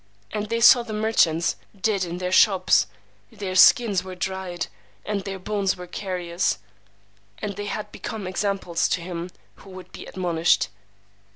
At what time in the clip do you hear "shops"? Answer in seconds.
2.31-2.87